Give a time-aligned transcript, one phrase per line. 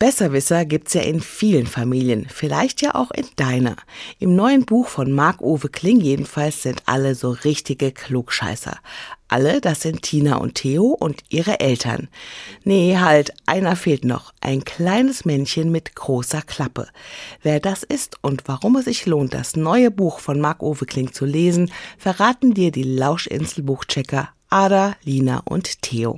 [0.00, 3.76] Besserwisser gibt's ja in vielen Familien, vielleicht ja auch in deiner.
[4.18, 8.78] Im neuen Buch von Marc-Uwe Kling jedenfalls sind alle so richtige Klugscheißer.
[9.28, 12.08] Alle, das sind Tina und Theo und ihre Eltern.
[12.64, 14.32] Nee, halt, einer fehlt noch.
[14.40, 16.88] Ein kleines Männchen mit großer Klappe.
[17.42, 21.26] Wer das ist und warum es sich lohnt, das neue Buch von Marc-Uwe Kling zu
[21.26, 26.16] lesen, verraten dir die Lauschinsel-Buchchecker Ada, Lina und Theo.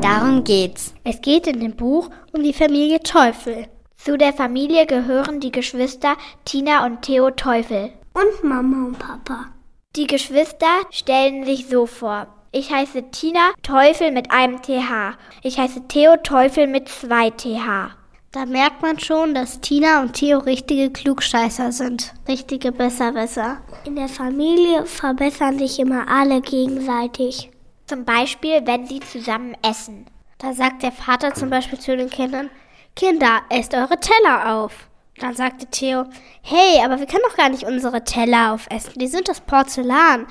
[0.00, 0.94] Darum geht's.
[1.04, 3.66] Es geht in dem Buch um die Familie Teufel.
[3.96, 7.90] Zu der Familie gehören die Geschwister Tina und Theo Teufel.
[8.14, 9.48] Und Mama und Papa.
[9.96, 12.28] Die Geschwister stellen sich so vor.
[12.52, 15.16] Ich heiße Tina Teufel mit einem TH.
[15.42, 17.96] Ich heiße Theo Teufel mit zwei TH.
[18.30, 22.14] Da merkt man schon, dass Tina und Theo richtige Klugscheißer sind.
[22.28, 23.58] Richtige Besserwisser.
[23.84, 27.50] In der Familie verbessern sich immer alle gegenseitig.
[27.88, 30.04] Zum Beispiel, wenn sie zusammen essen.
[30.36, 32.50] Da sagt der Vater zum Beispiel zu den Kindern,
[32.94, 34.88] Kinder, esst eure Teller auf.
[35.18, 36.04] Dann sagte Theo,
[36.42, 40.26] hey, aber wir können doch gar nicht unsere Teller aufessen, die sind das Porzellan.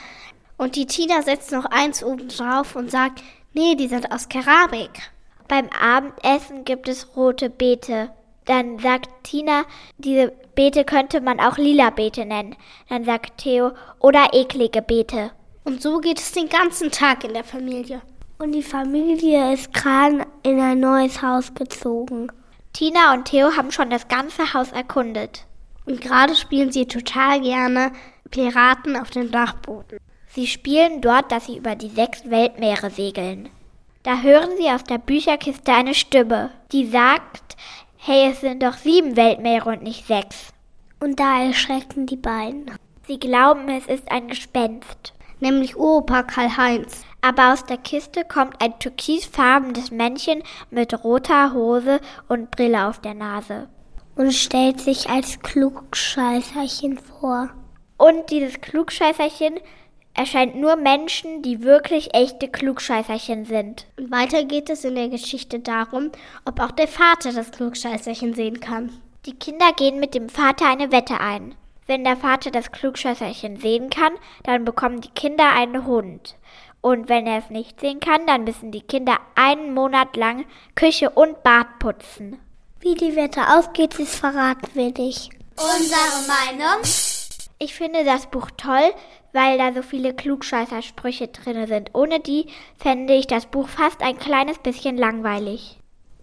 [0.58, 3.23] Und die Tina setzt noch eins oben drauf und sagt,
[3.54, 4.92] nee, die sind aus Keramik.
[5.48, 8.12] Beim Abendessen gibt es rote Beete.
[8.45, 9.64] Dann sagt Tina,
[9.98, 12.56] diese Beete könnte man auch lila Beete nennen.
[12.88, 15.32] Dann sagt Theo, oder eklige Beete.
[15.68, 18.02] Und so geht es den ganzen Tag in der Familie.
[18.40, 22.32] Und die Familie ist gerade in ein neues Haus gezogen.
[22.72, 25.45] Tina und Theo haben schon das ganze Haus erkundet.
[25.86, 27.92] Und gerade spielen sie total gerne
[28.32, 30.00] Piraten auf dem Dachboden.
[30.30, 33.50] Sie spielen dort, dass sie über die sechs Weltmeere segeln.
[34.04, 37.58] Da hören sie aus der Bücherkiste eine Stimme, die sagt,
[37.98, 40.54] hey, es sind doch sieben Weltmeere und nicht sechs.
[41.02, 42.72] Und da erschrecken die beiden.
[43.06, 47.04] Sie glauben, es ist ein Gespenst nämlich Opa Karl-Heinz.
[47.22, 53.14] Aber aus der Kiste kommt ein türkisfarbenes Männchen mit roter Hose und Brille auf der
[53.14, 53.68] Nase.
[54.16, 57.50] Und stellt sich als Klugscheißerchen vor.
[57.98, 59.60] Und dieses Klugscheißerchen
[60.14, 63.86] erscheint nur Menschen, die wirklich echte Klugscheißerchen sind.
[63.98, 66.11] Und weiter geht es in der Geschichte darum,
[66.45, 68.90] ob auch der Vater das Klugscheißerchen sehen kann.
[69.26, 71.54] Die Kinder gehen mit dem Vater eine Wette ein.
[71.87, 76.36] Wenn der Vater das Klugscheißerchen sehen kann, dann bekommen die Kinder einen Hund.
[76.81, 81.09] Und wenn er es nicht sehen kann, dann müssen die Kinder einen Monat lang Küche
[81.09, 82.39] und Bad putzen.
[82.80, 85.31] Wie die Wette ausgeht, ist verraten wir nicht.
[85.55, 86.83] Unsere Meinung?
[87.59, 88.93] Ich finde das Buch toll,
[89.33, 91.92] weil da so viele Klugscheißersprüche drin sind.
[91.93, 95.80] Ohne die fände ich das Buch fast ein kleines bisschen langweilig.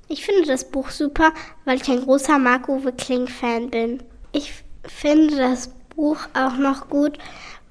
[0.09, 1.33] Ich finde das Buch super,
[1.65, 4.03] weil ich ein großer Marco Kling-Fan bin.
[4.33, 7.19] Ich finde das Buch auch noch gut,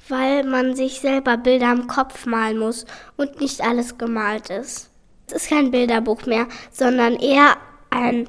[0.08, 2.86] weil man sich selber Bilder im Kopf malen muss
[3.18, 4.90] und nicht alles gemalt ist.
[5.28, 7.58] Es ist kein Bilderbuch mehr, sondern eher
[7.90, 8.28] ein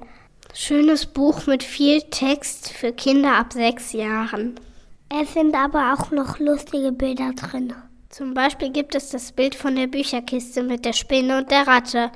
[0.53, 4.55] schönes Buch mit viel Text für Kinder ab sechs Jahren.
[5.09, 7.73] Es sind aber auch noch lustige Bilder drin.
[8.09, 12.13] Zum Beispiel gibt es das Bild von der Bücherkiste mit der Spinne und der Ratte,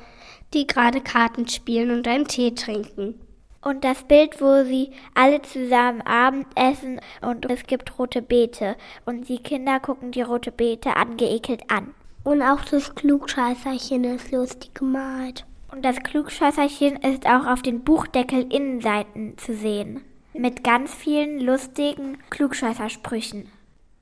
[0.55, 3.15] die gerade Karten spielen und einen Tee trinken
[3.63, 9.29] und das Bild, wo sie alle zusammen Abend essen und es gibt rote Beete und
[9.29, 11.95] die Kinder gucken die rote Beete angeekelt an.
[12.25, 15.45] Und auch das Klugscheißerchen ist lustig gemalt.
[15.71, 20.03] Und das Klugscheißerchen ist auch auf den Buchdeckel-Innenseiten zu sehen.
[20.35, 23.51] Mit ganz vielen lustigen Klugscheißersprüchen.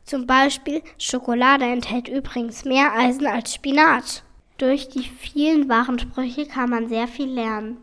[0.04, 4.22] Zum Beispiel, Schokolade enthält übrigens mehr Eisen als Spinat.
[4.58, 7.78] Durch die vielen wahren Sprüche kann man sehr viel lernen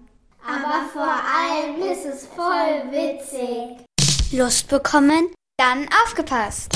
[0.45, 3.85] aber vor allem ist es voll witzig.
[4.31, 5.29] Lust bekommen?
[5.57, 6.73] Dann aufgepasst.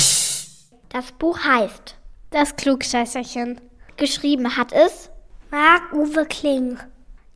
[0.90, 1.98] Das Buch heißt
[2.30, 3.60] Das Klugscheißerchen.
[3.98, 5.10] Geschrieben hat es
[5.52, 6.78] Marc-Uwe Kling.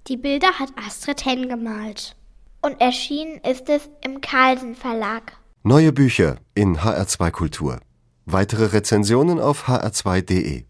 [0.08, 2.16] Die Bilder hat Astrid Henn gemalt.
[2.62, 5.34] Und erschienen ist es im Carlsen Verlag.
[5.63, 7.80] Neue Bücher in HR2 Kultur.
[8.25, 10.66] Weitere Rezensionen auf hr2.de